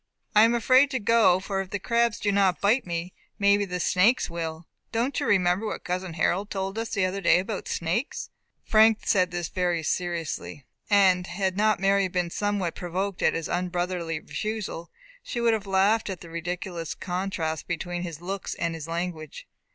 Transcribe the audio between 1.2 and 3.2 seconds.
for if the crabs do not bite me